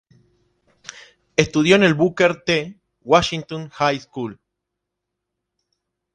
[1.35, 2.75] Estudió en el Booker T.
[3.01, 4.39] Washington High School.